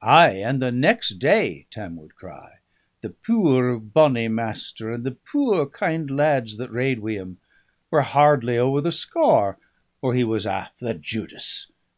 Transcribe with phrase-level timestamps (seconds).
[0.00, 2.60] "Ay, and the next day!" Tam would cry.
[3.02, 7.36] "The puir bonny Master, and the puir kind lads that rade wi' him,
[7.90, 9.58] were hardly ower the scaur
[10.00, 11.70] or he was aff the Judis!